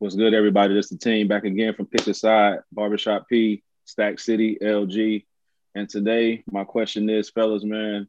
[0.00, 0.72] What's good, everybody?
[0.72, 5.26] This is the team back again from Pick a Side, Barbershop P, Stack City, LG.
[5.74, 8.08] And today, my question is, fellas, man,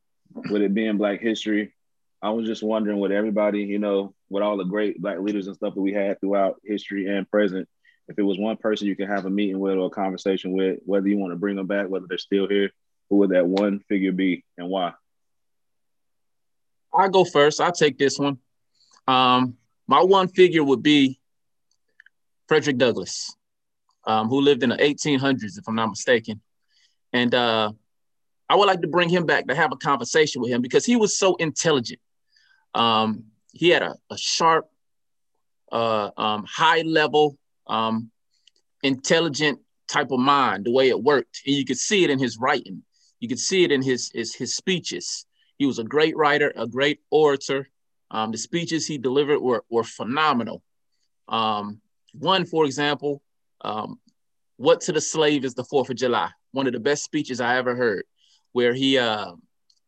[0.49, 1.73] with it being Black History,
[2.21, 5.55] I was just wondering what everybody, you know, with all the great Black leaders and
[5.57, 7.67] stuff that we had throughout history and present,
[8.07, 10.79] if it was one person you could have a meeting with or a conversation with,
[10.85, 12.71] whether you want to bring them back, whether they're still here,
[13.09, 14.93] who would that one figure be and why?
[16.93, 17.59] I'll go first.
[17.59, 18.37] I'll take this one.
[19.09, 21.17] Um, my one figure would be
[22.51, 23.33] Frederick Douglass,
[24.05, 26.41] um, who lived in the 1800s, if I'm not mistaken.
[27.13, 27.71] And uh,
[28.49, 30.97] I would like to bring him back to have a conversation with him because he
[30.97, 32.01] was so intelligent.
[32.75, 34.69] Um, he had a, a sharp,
[35.71, 38.11] uh, um, high level, um,
[38.83, 41.43] intelligent type of mind, the way it worked.
[41.47, 42.83] And you could see it in his writing.
[43.21, 45.25] You could see it in his, his, his speeches.
[45.57, 47.69] He was a great writer, a great orator.
[48.09, 50.61] Um, the speeches he delivered were, were phenomenal.
[51.29, 51.79] Um,
[52.13, 53.21] one, for example,
[53.61, 53.99] um,
[54.57, 57.57] "What to the Slave is the Fourth of July." One of the best speeches I
[57.57, 58.03] ever heard,
[58.51, 59.33] where he uh,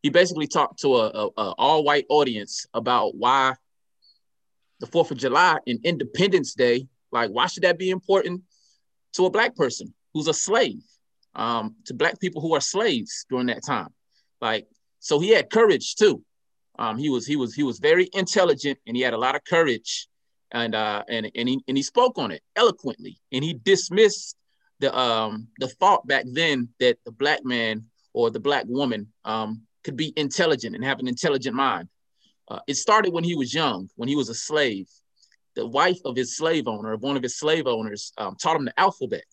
[0.01, 3.55] he basically talked to a, a, a all white audience about why
[4.79, 8.41] the Fourth of July and Independence Day, like why should that be important
[9.13, 10.81] to a black person who's a slave,
[11.35, 13.89] um, to black people who are slaves during that time,
[14.41, 14.67] like
[14.99, 16.23] so he had courage too.
[16.79, 19.43] Um, he was he was he was very intelligent and he had a lot of
[19.43, 20.07] courage
[20.53, 24.37] and uh, and and he and he spoke on it eloquently, and he dismissed
[24.79, 29.61] the um the thought back then that the black man or the black woman um
[29.83, 31.89] could be intelligent and have an intelligent mind.
[32.47, 34.87] Uh, it started when he was young, when he was a slave.
[35.55, 38.65] The wife of his slave owner, of one of his slave owners, um, taught him
[38.65, 39.23] the alphabet.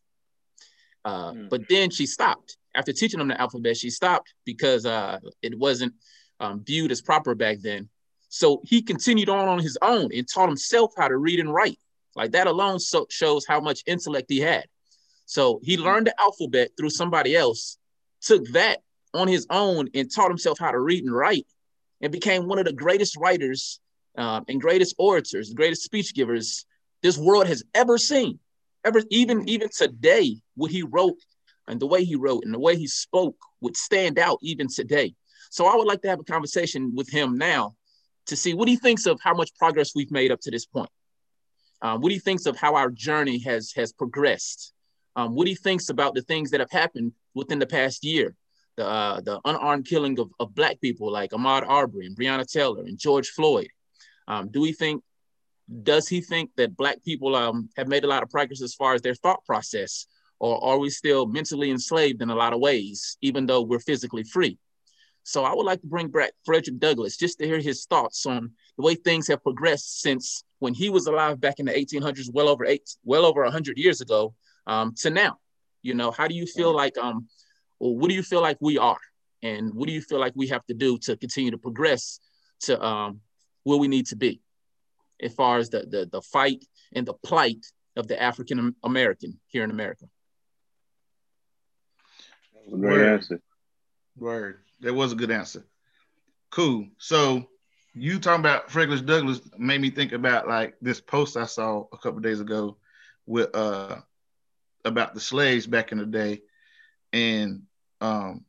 [1.05, 1.49] Uh, mm.
[1.49, 2.57] But then she stopped.
[2.75, 5.95] After teaching him the alphabet, she stopped because uh, it wasn't
[6.41, 7.89] um, viewed as proper back then.
[8.31, 11.79] So he continued on on his own and taught himself how to read and write.
[12.15, 14.67] Like that alone so shows how much intellect he had.
[15.27, 17.77] So he learned the alphabet through somebody else,
[18.23, 21.47] took that on his own and taught himself how to read and write,
[22.01, 23.81] and became one of the greatest writers
[24.17, 26.65] um, and greatest orators, greatest speech givers
[27.03, 28.39] this world has ever seen.
[28.85, 31.19] Ever, even even today, what he wrote
[31.69, 35.15] and the way he wrote and the way he spoke would stand out even today.
[35.51, 37.75] So I would like to have a conversation with him now
[38.31, 40.91] to see what he thinks of how much progress we've made up to this point.
[41.83, 44.73] Um, what he thinks of how our journey has has progressed.
[45.17, 48.37] Um, what he thinks about the things that have happened within the past year,
[48.77, 52.85] the uh, the unarmed killing of, of black people like Ahmaud Arbery and Breonna Taylor
[52.85, 53.69] and George Floyd.
[54.29, 55.03] Um, do we think?
[55.83, 58.95] Does he think that black people um, have made a lot of progress as far
[58.95, 60.07] as their thought process,
[60.39, 64.25] or are we still mentally enslaved in a lot of ways, even though we're physically
[64.25, 64.59] free?
[65.23, 68.53] So I would like to bring back Frederick Douglass just to hear his thoughts on
[68.77, 72.49] the way things have progressed since when he was alive back in the 1800s, well
[72.49, 74.35] over eight, well over 100 years ago,
[74.67, 75.39] um, to now.
[75.83, 77.27] You know, how do you feel like, um,
[77.79, 78.99] well, what do you feel like we are,
[79.43, 82.21] and what do you feel like we have to do to continue to progress
[82.61, 83.21] to um,
[83.65, 84.43] where we need to be,
[85.23, 86.63] as far as the the, the fight
[86.95, 87.65] and the plight
[87.97, 90.05] of the African American here in America?
[92.53, 93.41] That was a Great answer.
[94.21, 94.59] Word.
[94.81, 95.65] That was a good answer.
[96.51, 96.89] Cool.
[96.99, 97.47] So
[97.95, 101.99] you talking about Frederick Douglass made me think about like this post I saw a
[101.99, 102.77] couple days ago
[103.27, 103.97] with uh
[104.85, 106.43] about the slaves back in the day,
[107.13, 107.63] and
[108.01, 108.45] um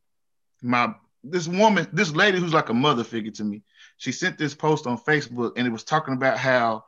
[0.61, 0.93] my
[1.23, 3.61] this woman, this lady who's like a mother figure to me,
[3.97, 6.85] she sent this post on Facebook and it was talking about how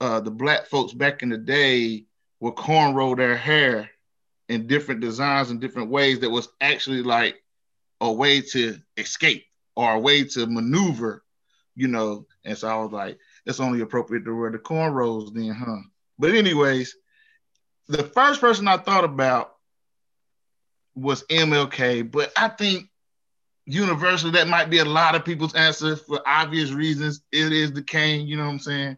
[0.00, 2.06] uh the black folks back in the day
[2.40, 3.90] would cornrow their hair
[4.48, 7.41] in different designs and different ways that was actually like
[8.02, 9.46] a way to escape
[9.76, 11.24] or a way to maneuver,
[11.76, 12.26] you know.
[12.44, 15.82] And so I was like, it's only appropriate to wear the cornrows then, huh?
[16.18, 16.96] But anyways,
[17.88, 19.54] the first person I thought about
[20.94, 22.88] was MLK, but I think
[23.64, 27.22] universally that might be a lot of people's answer for obvious reasons.
[27.30, 28.96] It is the Kane, you know what I'm saying?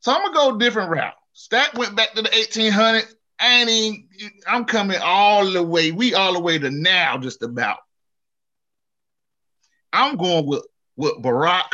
[0.00, 1.14] So I'm gonna go a different route.
[1.34, 3.14] Stack went back to the 1800s.
[3.38, 4.08] I ain't even,
[4.46, 5.92] I'm coming all the way.
[5.92, 7.78] We all the way to now, just about.
[9.94, 11.72] I'm going with with Barack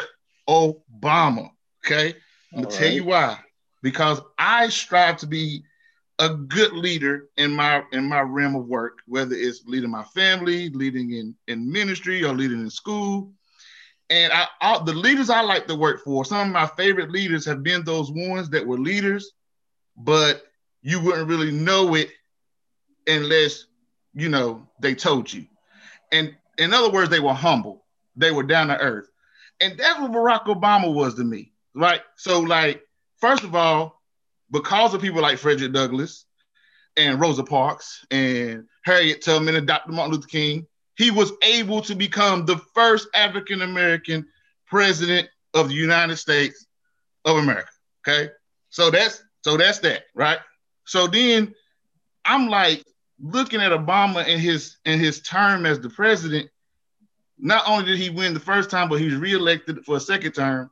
[0.49, 1.51] Obama.
[1.85, 2.15] Okay,
[2.55, 3.39] I'm gonna tell you why.
[3.83, 5.65] Because I strive to be
[6.19, 10.69] a good leader in my in my realm of work, whether it's leading my family,
[10.69, 13.33] leading in in ministry, or leading in school.
[14.11, 17.47] And I, I, the leaders I like to work for, some of my favorite leaders
[17.47, 19.33] have been those ones that were leaders,
[19.97, 20.43] but
[20.83, 22.11] you wouldn't really know it
[23.07, 23.67] unless
[24.13, 25.47] you know they told you.
[26.13, 27.85] And in other words, they were humble
[28.21, 29.09] they were down to earth.
[29.61, 32.01] And that's what Barack Obama was to me, right?
[32.17, 32.83] So, like,
[33.19, 34.01] first of all,
[34.51, 36.25] because of people like Frederick Douglass
[36.97, 39.93] and Rosa Parks and Harriet Tubman and Dr.
[39.93, 44.27] Martin Luther King, he was able to become the first African American
[44.67, 46.67] president of the United States
[47.25, 47.71] of America.
[48.07, 48.31] Okay.
[48.71, 50.39] So that's so that's that, right?
[50.85, 51.55] So then
[52.25, 52.85] I'm like
[53.21, 56.51] looking at Obama in his in his term as the president.
[57.43, 60.33] Not only did he win the first time, but he was reelected for a second
[60.33, 60.71] term.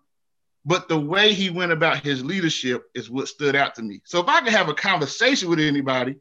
[0.65, 4.03] But the way he went about his leadership is what stood out to me.
[4.05, 6.17] So if I could have a conversation with anybody,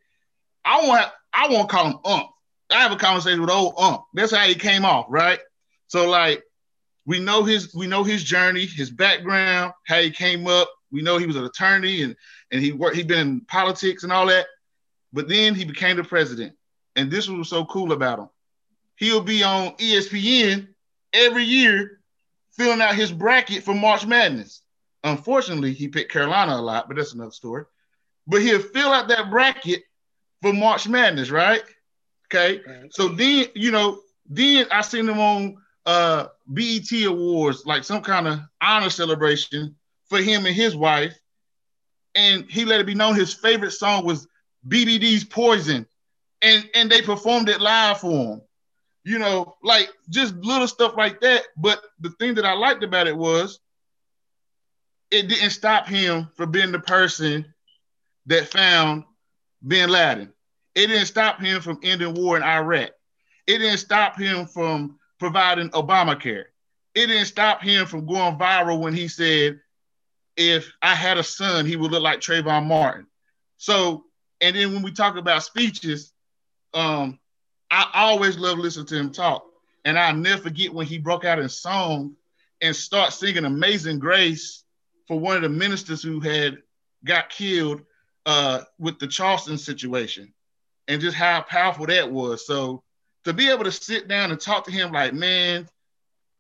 [0.64, 2.28] I want I won't call him Ump.
[2.70, 4.04] I have a conversation with old Ump.
[4.14, 5.40] That's how he came off, right?
[5.88, 6.44] So like
[7.06, 10.70] we know his we know his journey, his background, how he came up.
[10.92, 12.16] We know he was an attorney and
[12.52, 12.96] and he worked.
[12.96, 14.46] He'd been in politics and all that.
[15.14, 16.56] But then he became the president,
[16.96, 18.30] and this was so cool about him.
[18.98, 20.68] He'll be on ESPN
[21.14, 22.02] every year
[22.52, 24.64] filling out his bracket for March Madness.
[25.04, 27.66] Unfortunately, he picked Carolina a lot, but that's another story.
[28.26, 29.84] But he'll fill out that bracket
[30.42, 31.62] for March Madness, right?
[32.26, 32.60] Okay.
[32.68, 32.94] Right.
[32.94, 38.28] So then, you know, then I seen him on uh BET Awards, like some kind
[38.28, 39.76] of honor celebration
[40.10, 41.18] for him and his wife.
[42.16, 44.28] And he let it be known his favorite song was
[44.68, 45.86] BBD's Poison.
[46.42, 48.42] And and they performed it live for him
[49.08, 51.44] you know, like just little stuff like that.
[51.56, 53.58] But the thing that I liked about it was
[55.10, 57.54] it didn't stop him from being the person
[58.26, 59.06] that found
[59.66, 60.34] bin Laden.
[60.76, 62.90] It didn't stop him from ending war in Iraq.
[63.48, 66.44] It didn't stop him from providing Obamacare.
[66.94, 69.62] It didn't stop him from going viral when he said,
[70.36, 73.08] if I had a son, he would look like Trayvon Martin.
[73.56, 74.04] So,
[74.42, 76.12] and then when we talk about speeches,
[76.74, 77.18] um,
[77.70, 79.46] I always love listening to him talk.
[79.86, 82.16] And I'll never forget when he broke out in song
[82.62, 84.64] and start singing Amazing Grace
[85.08, 86.58] for one of the ministers who had
[87.06, 87.82] got killed
[88.26, 90.34] uh, with the Charleston situation
[90.88, 92.46] and just how powerful that was.
[92.46, 92.84] So
[93.24, 95.68] to be able to sit down and talk to him like, man,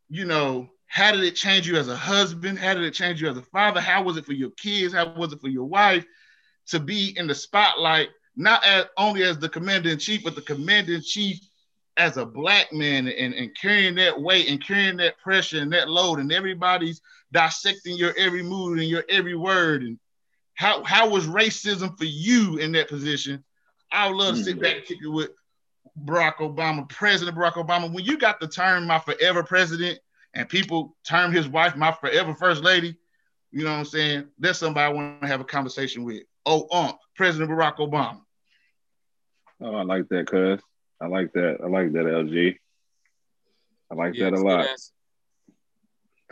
[0.09, 2.57] you know, how did it change you as a husband?
[2.57, 3.81] How did it change you as a father?
[3.81, 4.93] How was it for your kids?
[4.93, 6.05] How was it for your wife
[6.67, 10.41] to be in the spotlight not as only as the commander in chief, but the
[10.41, 11.39] commander in chief
[11.97, 15.89] as a black man and, and carrying that weight and carrying that pressure and that
[15.89, 17.01] load, and everybody's
[17.33, 19.81] dissecting your every mood and your every word.
[19.81, 19.97] And
[20.53, 23.43] how how was racism for you in that position?
[23.91, 25.31] I would love to sit back and kick it with
[26.05, 27.91] Barack Obama, President Barack Obama.
[27.91, 29.99] When you got the term my forever president
[30.35, 32.95] and people term his wife my forever first lady,
[33.51, 34.25] you know what I'm saying?
[34.37, 36.21] That's somebody I want to have a conversation with.
[36.45, 38.21] Oh, um, President Barack Obama.
[39.61, 40.61] Oh, I like that, cuz.
[40.99, 41.57] I like that.
[41.63, 42.57] I like that, LG.
[43.91, 44.67] I like that a lot.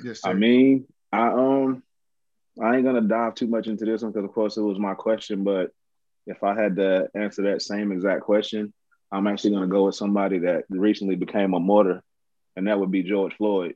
[0.04, 0.30] Yes, sir.
[0.30, 1.84] I mean, I um,
[2.62, 4.94] I ain't gonna dive too much into this one because, of course, it was my
[4.94, 5.44] question.
[5.44, 5.72] But
[6.28, 8.74] if I had to answer that same exact question,
[9.12, 12.04] I'm actually gonna go with somebody that recently became a martyr,
[12.56, 13.76] and that would be George Floyd.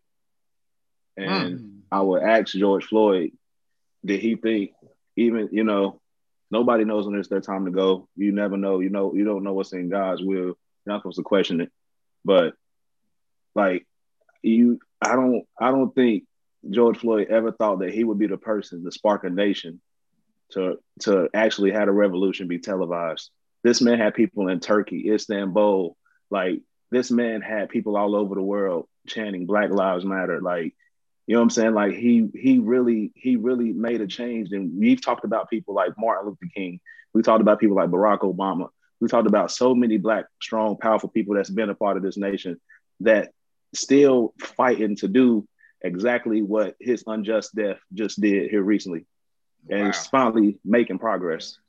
[1.16, 1.80] And mm.
[1.92, 3.32] I would ask George Floyd,
[4.04, 4.72] did he think
[5.16, 6.02] even you know
[6.52, 8.08] nobody knows when it's their time to go.
[8.16, 8.80] You never know.
[8.80, 10.36] You know, you don't know what's in God's will.
[10.38, 10.56] You're
[10.86, 11.72] not supposed to question it.
[12.26, 12.54] But
[13.56, 13.88] like
[14.42, 16.24] you, I don't, I don't think
[16.70, 19.82] George Floyd ever thought that he would be the person to spark a nation
[20.52, 23.30] to to actually have a revolution be televised.
[23.64, 25.96] This man had people in Turkey, Istanbul,
[26.30, 30.42] like this man had people all over the world chanting Black Lives Matter.
[30.42, 30.76] Like
[31.30, 31.74] you know what I'm saying?
[31.76, 34.52] Like he he really he really made a change.
[34.52, 36.80] And we've talked about people like Martin Luther King.
[37.14, 38.70] We talked about people like Barack Obama.
[39.00, 42.18] We talked about so many black, strong, powerful people that's been a part of this
[42.18, 42.60] nation
[43.02, 43.30] that
[43.76, 45.48] still fighting to do
[45.84, 49.06] exactly what his unjust death just did here recently.
[49.70, 49.90] And wow.
[49.90, 51.60] it's finally making progress.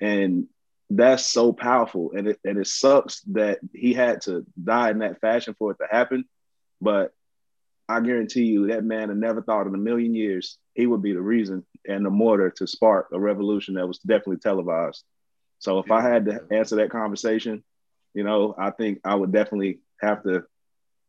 [0.00, 0.46] And
[0.90, 2.12] that's so powerful.
[2.16, 5.78] And it and it sucks that he had to die in that fashion for it
[5.78, 6.24] to happen.
[6.80, 7.12] But
[7.88, 11.12] I guarantee you that man had never thought in a million years he would be
[11.12, 15.04] the reason and the mortar to spark a revolution that was definitely televised.
[15.58, 17.62] So if I had to answer that conversation,
[18.12, 20.44] you know, I think I would definitely have to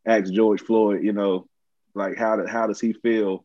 [0.05, 1.47] ask George Floyd, you know,
[1.95, 3.43] like how do, how does he feel?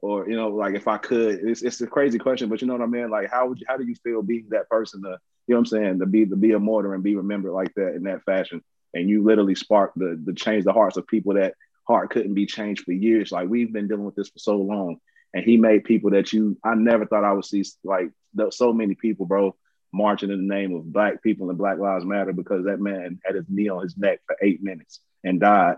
[0.00, 2.74] Or, you know, like if I could, it's, it's a crazy question, but you know
[2.74, 3.10] what I mean?
[3.10, 5.18] Like how would you, how do you feel being that person to,
[5.48, 7.74] you know what I'm saying, to be to be a martyr and be remembered like
[7.74, 8.62] that in that fashion?
[8.94, 11.54] And you literally spark the the change the hearts of people that
[11.88, 13.32] heart couldn't be changed for years.
[13.32, 14.98] Like we've been dealing with this for so long,
[15.34, 18.10] and he made people that you I never thought I would see like
[18.50, 19.56] so many people, bro,
[19.92, 23.34] marching in the name of black people and Black Lives Matter because that man had
[23.34, 25.76] his knee on his neck for eight minutes and died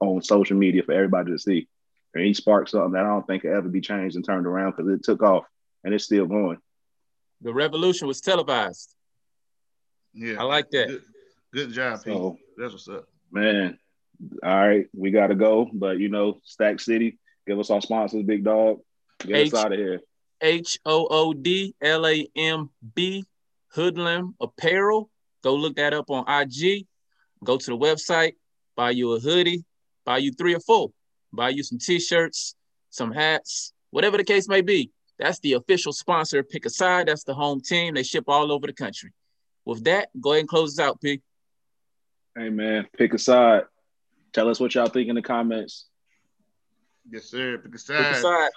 [0.00, 1.68] on social media for everybody to see.
[2.14, 4.74] And he sparked something that I don't think could ever be changed and turned around
[4.76, 5.44] because it took off
[5.84, 6.58] and it's still going.
[7.40, 8.94] The revolution was televised.
[10.14, 10.88] Yeah, I like that.
[10.88, 11.02] Good,
[11.52, 12.32] good job, Pete.
[12.56, 13.04] That's what's up.
[13.30, 13.78] man,
[14.42, 15.68] all right, we got to go.
[15.72, 18.78] But, you know, Stack City, give us our sponsors, big dog.
[19.20, 20.00] Get H- us out of here.
[20.40, 23.24] H O O D L A M B
[23.74, 25.10] Hoodlamb Apparel.
[25.42, 26.86] Go look that up on IG.
[27.44, 28.34] Go to the website,
[28.76, 29.64] buy you a hoodie,
[30.04, 30.90] buy you three or four,
[31.32, 32.56] buy you some t-shirts,
[32.90, 34.90] some hats, whatever the case may be.
[35.18, 36.42] That's the official sponsor.
[36.42, 37.08] Pick a side.
[37.08, 37.94] That's the home team.
[37.94, 39.12] They ship all over the country.
[39.64, 41.20] With that, go ahead and close this out, P.
[42.36, 43.64] Hey, man, pick a side.
[44.32, 45.86] Tell us what y'all think in the comments.
[47.10, 47.58] Yes, sir.
[47.58, 48.50] Pick a Pick a side.